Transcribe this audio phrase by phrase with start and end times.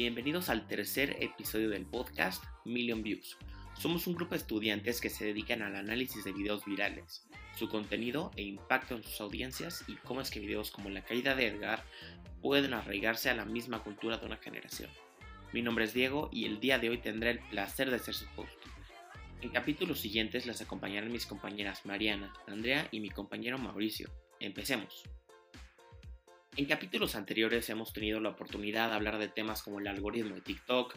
[0.00, 3.36] Bienvenidos al tercer episodio del podcast Million Views.
[3.78, 8.30] Somos un grupo de estudiantes que se dedican al análisis de videos virales, su contenido
[8.34, 11.84] e impacto en sus audiencias y cómo es que videos como la caída de Edgar
[12.40, 14.88] pueden arraigarse a la misma cultura de una generación.
[15.52, 18.24] Mi nombre es Diego y el día de hoy tendré el placer de ser su
[18.36, 18.58] host.
[19.42, 24.08] En capítulos siguientes les acompañarán mis compañeras Mariana, Andrea y mi compañero Mauricio.
[24.40, 25.04] Empecemos.
[26.56, 30.40] En capítulos anteriores hemos tenido la oportunidad de hablar de temas como el algoritmo de
[30.40, 30.94] TikTok,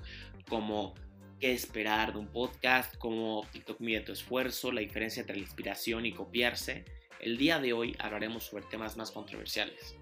[0.49, 0.95] como
[1.39, 6.08] qué esperar de un podcast, cómo TikTok mide tu esfuerzo, la diferencia entre la inspiración
[6.08, 6.85] y copiarse.
[7.20, 9.95] El día de hoy hablaremos sobre temas más controversiales.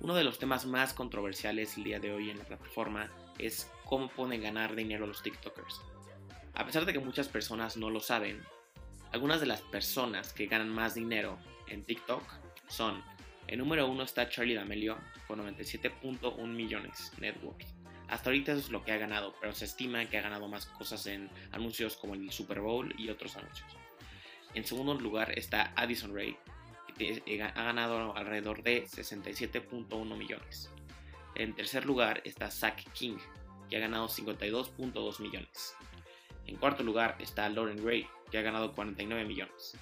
[0.00, 4.08] Uno de los temas más controversiales el día de hoy en la plataforma es cómo
[4.08, 5.82] pueden ganar dinero los TikTokers.
[6.54, 8.42] A pesar de que muchas personas no lo saben,
[9.12, 11.38] algunas de las personas que ganan más dinero
[11.68, 12.22] en TikTok
[12.68, 13.02] son
[13.48, 17.64] en número 1 está Charlie D'Amelio con 97.1 millones network.
[18.08, 20.66] Hasta ahorita eso es lo que ha ganado, pero se estima que ha ganado más
[20.66, 23.76] cosas en anuncios como el Super Bowl y otros anuncios.
[24.54, 26.36] En segundo lugar está Addison Ray,
[26.96, 30.70] que ha ganado alrededor de 67.1 millones.
[31.34, 33.16] En tercer lugar está Zach King,
[33.68, 35.74] que ha ganado 52.2 millones.
[36.46, 39.76] En cuarto lugar está Lauren Ray, que ha ganado 49 millones.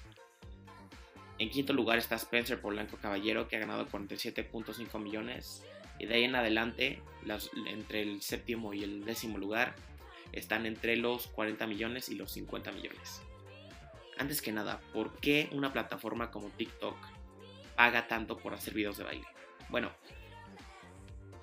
[1.39, 5.63] En quinto lugar está Spencer Polanco Caballero, que ha ganado 47.5 millones.
[5.99, 7.01] Y de ahí en adelante,
[7.67, 9.75] entre el séptimo y el décimo lugar,
[10.31, 13.21] están entre los 40 millones y los 50 millones.
[14.17, 16.97] Antes que nada, ¿por qué una plataforma como TikTok
[17.75, 19.27] paga tanto por hacer videos de baile?
[19.69, 19.91] Bueno,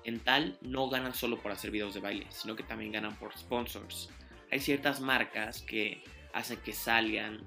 [0.03, 3.37] en tal no ganan solo por hacer videos de baile, sino que también ganan por
[3.37, 4.09] sponsors.
[4.51, 6.03] Hay ciertas marcas que
[6.33, 7.45] hacen que salgan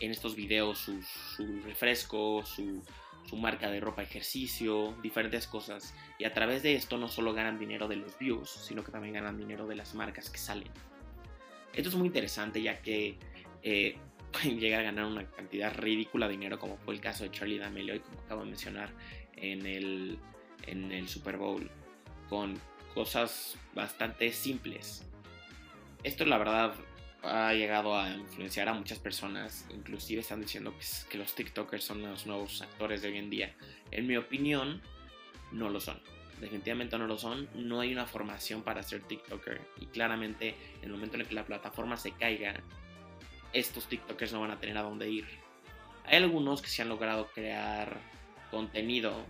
[0.00, 2.82] en estos videos su, refresco, su,
[3.36, 5.94] marca de ropa ejercicio, diferentes cosas.
[6.18, 9.14] Y a través de esto no solo ganan dinero de los views, sino que también
[9.14, 10.68] ganan dinero de las marcas que salen.
[11.72, 13.16] Esto es muy interesante ya que
[13.62, 13.96] eh,
[14.32, 17.94] pueden a ganar una cantidad ridícula de dinero como fue el caso de Charlie D'Amelio
[17.94, 18.90] y como acabo de mencionar
[19.36, 20.18] en el,
[20.66, 21.70] en el Super Bowl
[22.28, 22.58] con
[22.94, 25.06] cosas bastante simples.
[26.02, 26.74] Esto la verdad
[27.22, 30.74] ha llegado a influenciar a muchas personas, inclusive están diciendo
[31.08, 33.54] que, los TikTokers son los nuevos actores de hoy en día.
[33.90, 34.82] En mi opinión,
[35.52, 36.00] no lo son.
[36.40, 37.48] Definitivamente no lo son.
[37.54, 39.60] No hay una formación para ser TikToker.
[39.80, 42.60] Y claramente, en el momento en que la plataforma se caiga,
[43.52, 45.26] estos TikTokers no van a tener a dónde ir.
[46.04, 48.00] Hay algunos que se han logrado crear
[48.50, 49.24] contenido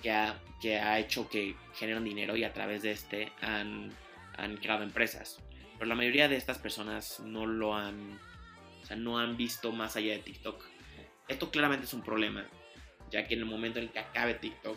[0.00, 3.90] que ha, que ha hecho que generen dinero y a través de este han,
[4.36, 5.42] han creado empresas.
[5.80, 8.20] Pero la mayoría de estas personas no lo han,
[8.82, 10.62] o sea, no han visto más allá de TikTok.
[11.26, 12.46] Esto claramente es un problema,
[13.10, 14.76] ya que en el momento en el que acabe TikTok,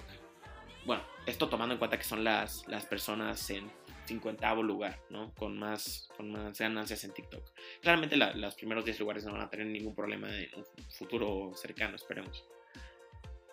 [0.85, 3.69] bueno, esto tomando en cuenta que son las, las personas en
[4.05, 5.33] 50 lugar, ¿no?
[5.33, 7.51] Con más, con más ganancias en TikTok.
[7.81, 11.97] Claramente los primeros 10 lugares no van a tener ningún problema en un futuro cercano,
[11.97, 12.45] esperemos.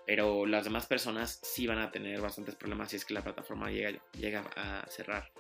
[0.07, 3.73] Pero las demás personas sí van a tener bastantes problemas si es que la plataforma
[3.73, 5.33] llega, llega a cerrar.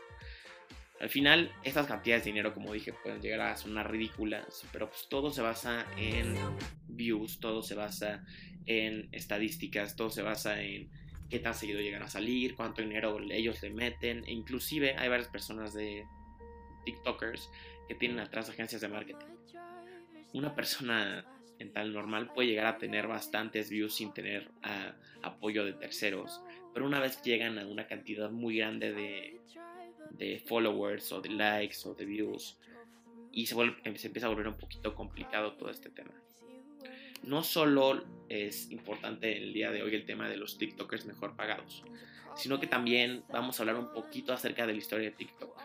[1.01, 5.09] Al final, estas cantidades de dinero, como dije, pueden llegar a sonar ridículas, pero pues
[5.09, 6.35] todo se basa en
[6.89, 8.23] views, todo se basa
[8.67, 10.91] en estadísticas, todo se basa en
[11.31, 15.29] qué tan seguido llegan a salir, cuánto dinero ellos le meten, e inclusive hay varias
[15.29, 16.05] personas de
[16.85, 17.51] TikTokers
[17.89, 19.27] que tienen atrás agencias de marketing.
[20.35, 21.25] Una persona
[21.59, 24.51] en tal normal puede llegar a tener bastantes views sin tener
[25.23, 26.43] apoyo de terceros,
[26.75, 29.41] pero una vez llegan a una cantidad muy grande de
[30.11, 32.59] de followers o de likes o de views
[33.33, 36.13] y se, vuelve, se empieza a volver un poquito complicado todo este tema.
[37.23, 41.85] No solo es importante el día de hoy el tema de los TikTokers mejor pagados,
[42.35, 45.61] sino que también vamos a hablar un poquito acerca de la historia de TikTok.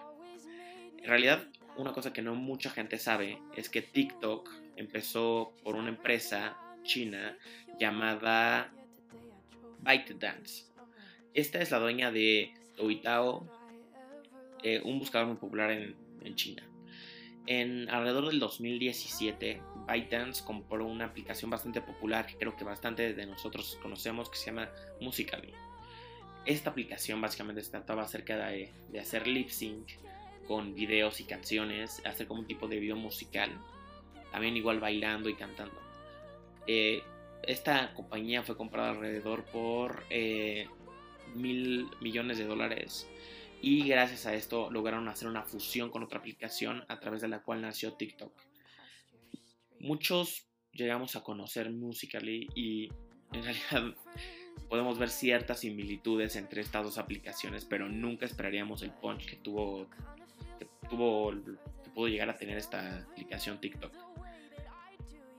[0.97, 1.47] En realidad,
[1.77, 7.37] una cosa que no mucha gente sabe es que TikTok empezó por una empresa china
[7.79, 8.71] llamada
[9.79, 10.65] ByteDance.
[11.33, 13.64] Esta es la dueña de Toitao,
[14.65, 15.95] eh, un buscador muy popular en,
[16.33, 16.63] China.
[17.45, 23.25] En alrededor del 2017, ByteDance compró una aplicación bastante popular que creo que bastante de
[23.27, 24.71] nosotros conocemos que se llama
[25.01, 25.53] Musical.ly.
[26.47, 29.87] Esta aplicación básicamente se trataba acerca de, hacer lip sync
[30.47, 33.51] con videos y canciones, hacer como un tipo de video musical,
[34.31, 35.79] también igual bailando y cantando.
[36.65, 37.03] Eh,
[37.43, 40.67] esta compañía fue comprada alrededor por eh,
[41.35, 43.07] mil millones de dólares
[43.65, 47.41] y gracias a esto lograron hacer una fusión con otra aplicación a través de la
[47.41, 48.31] cual nació TikTok.
[49.79, 52.89] Muchos llegamos a conocer Musical.ly y
[53.31, 53.95] en realidad
[54.69, 59.87] podemos ver ciertas similitudes entre estas dos aplicaciones, pero nunca esperaríamos el punch que tuvo,
[60.59, 63.91] que pudo llegar a tener esta aplicación TikTok.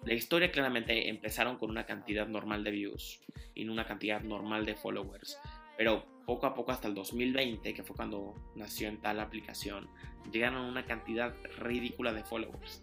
[0.05, 3.20] La historia claramente empezaron con una cantidad normal de views
[3.55, 5.38] y una cantidad normal de followers,
[5.78, 9.88] pero poco a poco hasta el 2020, que fue cuando nació en tal aplicación,
[10.32, 12.82] llegaron una cantidad ridícula de followers.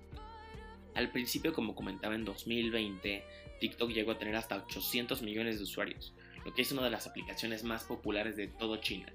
[0.96, 3.24] Al principio, como comentaba en 2020,
[3.60, 6.14] TikTok llegó a tener hasta 800 millones de usuarios,
[6.46, 9.12] lo que es una de las aplicaciones más populares de todo China.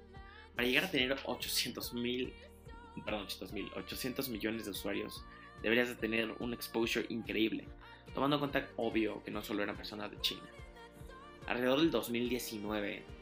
[0.55, 2.33] Para llegar a tener 800 mil,
[3.03, 5.23] perdón, 800, 800 millones de usuarios,
[5.63, 7.65] deberías de tener un exposure increíble,
[8.13, 10.43] tomando en cuenta, obvio, que no solo eran personas de China.
[11.47, 13.18] Alrededor del 2019, la app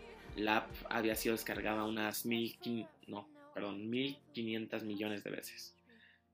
[0.89, 5.75] había sido descargada unas 1.500 no, perdón, 1.500 millones de veces.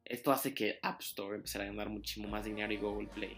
[0.05, 3.37] Esto hace que App Store empezara a ganar muchísimo más dinero y Google Play.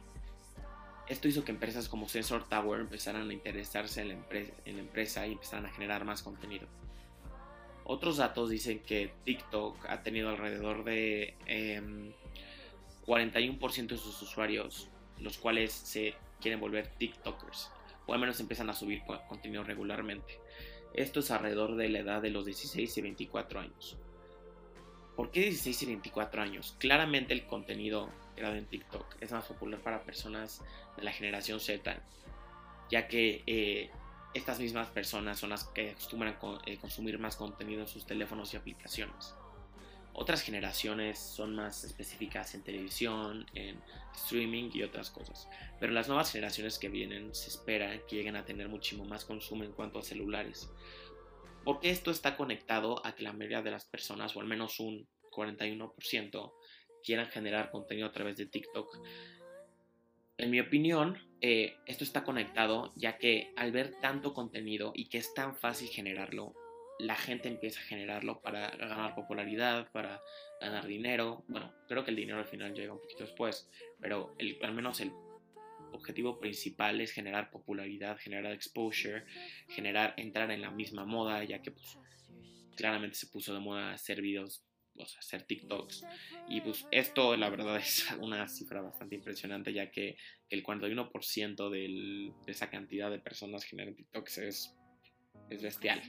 [1.08, 4.82] Esto hizo que empresas como Sensor Tower empezaran a interesarse en la, empresa, en la
[4.82, 6.68] empresa y empezaran a generar más contenido.
[7.84, 11.36] Otros datos dicen que TikTok ha tenido alrededor de
[13.06, 14.90] 41% em, de sus usuarios,
[15.20, 17.70] los cuales se quieren volver TikTokers,
[18.08, 20.40] o al menos empiezan a subir contenido regularmente.
[20.96, 23.98] Esto es alrededor de la edad de los 16 y 24 años.
[25.18, 26.76] ¿Por qué 16 y 24 años?
[26.80, 30.64] Claramente el contenido creado en TikTok es más popular para personas
[30.96, 32.02] de la generación Z,
[32.90, 33.90] ya que eh,
[34.34, 38.58] estas mismas personas son las que acostumbran eh, consumir más contenido en sus teléfonos y
[38.58, 39.36] aplicaciones.
[40.18, 43.82] Otras generaciones son más específicas en televisión, en
[44.16, 45.48] streaming y otras cosas.
[45.80, 49.64] Pero las nuevas generaciones que vienen se espera que lleguen a tener muchísimo más consumo
[49.64, 50.70] en cuanto a celulares.
[51.64, 55.08] Porque esto está conectado a que la mayoría de las personas, o al menos un
[55.32, 56.54] 41%,
[57.04, 58.98] quieran generar contenido a través de TikTok
[60.38, 65.18] en mi opinión, eh, esto está conectado ya que al ver tanto contenido y que
[65.18, 66.54] es tan fácil generarlo,
[67.00, 70.22] la gente empieza a generarlo para ganar popularidad, para
[70.62, 71.44] ganar dinero.
[71.48, 73.70] Bueno, creo que el dinero al final llega un poquito después,
[74.00, 75.12] pero al menos el
[75.92, 79.26] objetivo principal es generar popularidad, generar exposure,
[79.70, 81.98] generar entrar en la misma moda, ya que pues
[82.76, 84.66] claramente se puso de moda hacer videos
[84.98, 86.06] o sea, hacer TikToks.
[86.48, 90.18] Y pues esto la verdad es una cifra bastante impresionante ya que
[90.50, 94.76] el 41% de esa cantidad de personas generan TikToks es,
[95.50, 96.02] es bestial.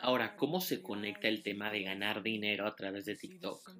[0.00, 3.70] Ahora, ¿cómo se conecta el tema de ganar dinero a través de TikTok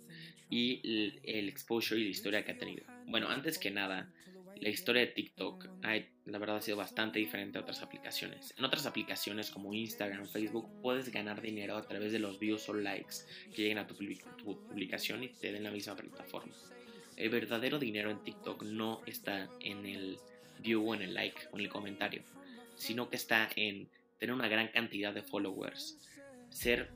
[0.50, 0.80] y
[1.24, 2.84] el, exposure y la historia que ha tenido?
[3.06, 4.12] Bueno, antes que nada,
[4.60, 5.68] la historia de TikTok,
[6.26, 8.54] la verdad, ha sido bastante diferente a otras aplicaciones.
[8.56, 12.74] En otras aplicaciones como Instagram, Facebook, puedes ganar dinero a través de los views o
[12.74, 13.16] likes
[13.54, 16.52] que lleguen a tu, publicación y te den la misma plataforma.
[17.16, 20.18] El verdadero dinero en TikTok no está en el
[20.60, 22.22] view o en el like o en el comentario,
[22.74, 23.88] sino que está en
[24.24, 25.98] tener una gran cantidad de followers,
[26.48, 26.90] ser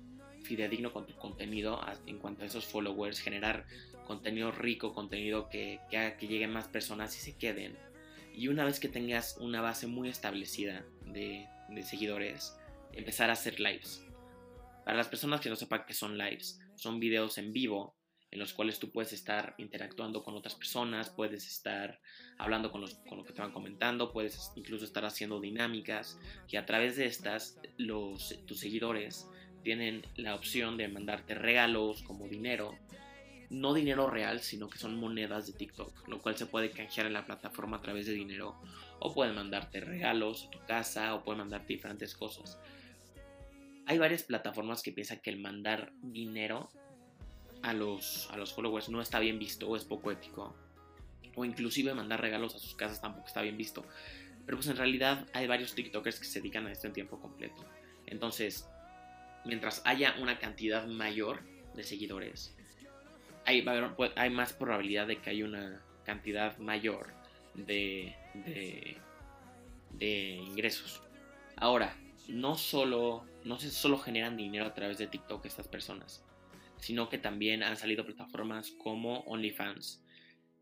[0.45, 3.67] fidedigno con tu contenido en cuanto a esos followers, generar
[4.07, 7.77] contenido rico, contenido que, haga que lleguen más personas y se queden.
[8.35, 11.47] Y una vez que tengas una base muy establecida de,
[11.83, 12.57] seguidores,
[12.95, 14.03] empezar a hacer lives.
[14.87, 17.95] Para las personas que no sepan qué son lives, son videos en vivo
[18.31, 22.01] en los cuales tú puedes estar interactuando con otras personas, puedes estar
[22.37, 26.19] hablando con, los, con lo que te van comentando, puedes incluso estar haciendo dinámicas
[26.49, 29.29] y a través de estas los, tus seguidores
[29.63, 32.75] tienen la opción de mandarte regalos como dinero
[33.51, 37.15] no dinero real, sino que son monedas de TikTok, lo cual se puede canjear en
[37.15, 38.61] la plataforma a través de dinero,
[38.99, 42.59] o pueden mandarte regalos a tu casa, o pueden mandarte diferentes cosas.
[43.87, 46.69] Hay varias plataformas que piensan que el mandar dinero
[47.63, 50.55] a los, a los followers no está bien visto o es poco ético,
[51.35, 53.85] o inclusive mandar regalos a sus casas tampoco está bien visto.
[54.45, 57.65] Pero pues en realidad hay varios TikTokers que se dedican a esto en tiempo completo.
[58.07, 58.67] Entonces,
[59.45, 61.43] mientras haya una cantidad mayor
[61.75, 62.57] de seguidores,
[63.97, 67.15] pues, hay, más probabilidad de que haya una cantidad mayor
[67.55, 68.15] de,
[69.93, 71.03] de, ingresos.
[71.57, 71.97] Ahora,
[72.29, 76.23] no solo, no se solo generan dinero a través de TikTok estas personas,
[76.81, 80.03] sino que también han salido plataformas como OnlyFans,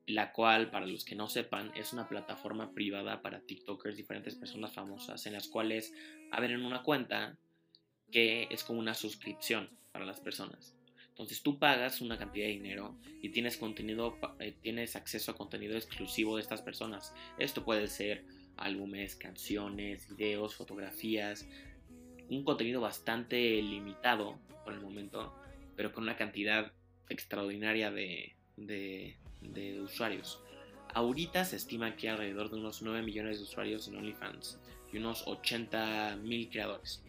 [0.07, 4.73] la cual, para los que no sepan, es una plataforma privada para TikTokers, diferentes personas
[4.73, 5.93] famosas, en las cuales
[6.31, 7.37] abren una cuenta
[8.13, 10.77] que es como una suscripción para las personas.
[11.09, 15.75] Entonces tú pagas una cantidad de dinero y tienes contenido, eh, tienes acceso a contenido
[15.75, 17.15] exclusivo de estas personas.
[17.39, 18.27] Esto puede ser
[18.59, 21.49] álbumes, canciones, videos, fotografías,
[22.29, 25.35] un contenido bastante limitado por el momento,
[25.77, 26.73] pero con una cantidad
[27.09, 30.41] extraordinaria de, de, usuarios.
[30.95, 34.59] Ahorita se estima que alrededor de unos 9 millones de usuarios en OnlyFans
[34.93, 37.03] y unos 80 mil creadores.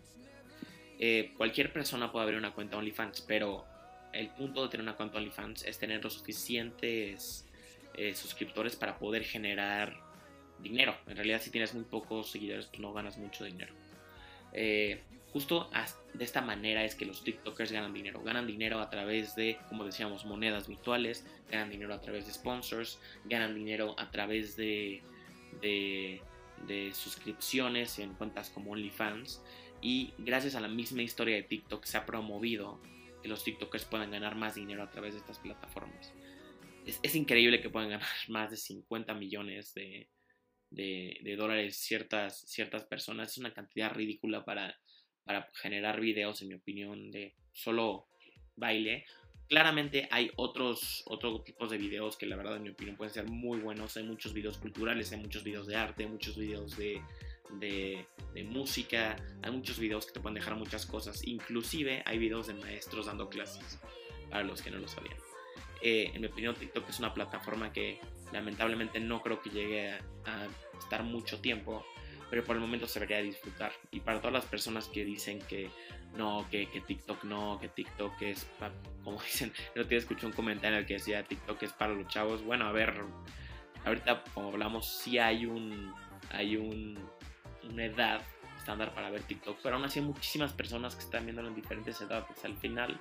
[1.00, 3.66] Eh, cualquier persona puede abrir una cuenta OnlyFans, pero
[4.14, 7.48] el punto de tener una cuenta OnlyFans es tener los suficientes
[7.94, 9.96] eh, suscriptores para poder generar
[10.60, 10.96] dinero.
[11.08, 13.74] En realidad, si tienes muy pocos seguidores, pues no ganas mucho dinero.
[14.54, 15.70] Eh, justo
[16.14, 18.22] de esta manera es que los TikTokers ganan dinero.
[18.24, 23.00] Ganan dinero a través de, como decíamos, monedas virtuales, ganan dinero a través de sponsors,
[23.26, 25.04] ganan dinero a través de,
[25.62, 26.22] de,
[26.68, 29.44] de suscripciones en cuentas como OnlyFans.
[29.82, 32.82] Y gracias a la misma historia de TikTok se ha promovido
[33.22, 36.14] que los TikTokers puedan ganar más dinero a través de estas plataformas.
[36.86, 40.10] Es, increíble que puedan ganar más de 50 millones de,
[40.70, 43.32] de, dólares ciertas, ciertas personas.
[43.32, 44.76] Es una cantidad ridícula para,
[45.28, 48.08] para generar videos, en mi opinión, de solo
[48.56, 49.06] baile.
[49.48, 53.26] Claramente hay otros, otros tipos de videos que la verdad en mi opinión pueden ser
[53.30, 53.96] muy buenos.
[53.98, 57.02] Hay muchos videos culturales, hay muchos videos de arte, muchos videos de,
[57.60, 58.06] de,
[58.46, 61.26] música, hay muchos videos que te pueden dejar muchas cosas.
[61.28, 63.80] Inclusive hay videos de maestros dando clases,
[64.30, 65.18] para los que no lo sabían.
[65.82, 68.00] Eh, en mi opinión TikTok es una plataforma que
[68.32, 71.86] lamentablemente no creo que llegue a, estar mucho tiempo,
[72.30, 73.72] pero por el momento se debería disfrutar.
[73.92, 75.70] Y para todas las personas que dicen que
[76.16, 78.48] no, que, que TikTok no, que TikTok es,
[79.04, 82.44] como dicen, no te escuché un comentario que decía TikTok es para los chavos.
[82.44, 82.94] Bueno, a ver,
[83.86, 85.94] ahorita como hablamos, sí hay un,
[86.32, 87.00] hay un,
[87.70, 88.22] una edad
[88.58, 92.02] estándar para ver TikTok, pero aún así hay muchísimas personas que están viéndolo en diferentes
[92.02, 92.44] edades.
[92.44, 93.00] Al final,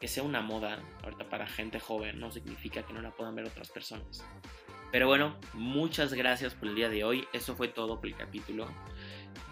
[0.00, 3.46] que sea una moda ahorita para gente joven no significa que no la puedan ver
[3.46, 4.24] otras personas.
[4.90, 7.26] Pero bueno, muchas gracias por el día de hoy.
[7.32, 8.66] Eso fue todo por el capítulo.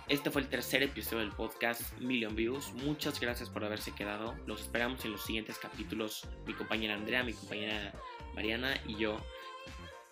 [0.09, 2.73] Este fue el tercer episodio del podcast Million Views.
[2.75, 4.35] Muchas gracias por haberse quedado.
[4.47, 6.27] Los esperamos en los siguientes capítulos.
[6.47, 7.93] Mi compañera Andrea, mi compañera
[8.35, 9.17] Mariana y yo.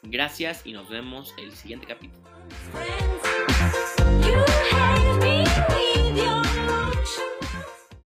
[0.03, 2.25] Gracias y nos vemos el siguiente capítulo.